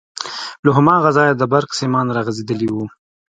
[0.65, 2.85] له هماغه ځايه د برق سيمان راغځېدلي وو.